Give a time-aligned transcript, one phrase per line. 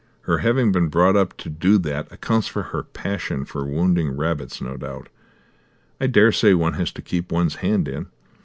[0.21, 4.59] Her having been brought up to do that accounts for her passion for wounding rabbits,
[4.59, 5.09] no doubt.
[5.99, 8.07] I daresay one has to keep one's hand in.